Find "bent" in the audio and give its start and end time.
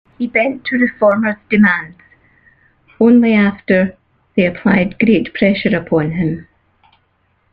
0.25-0.65